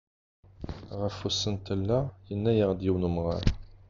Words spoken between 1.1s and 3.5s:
usentel-a, yenna-aɣ-d yiwen n umɣar.